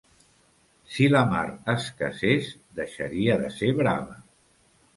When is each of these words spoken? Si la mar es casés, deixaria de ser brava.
Si 0.93 1.09
la 1.15 1.21
mar 1.33 1.43
es 1.75 1.85
casés, 2.01 2.49
deixaria 2.81 3.39
de 3.45 3.55
ser 3.61 3.73
brava. 3.85 4.21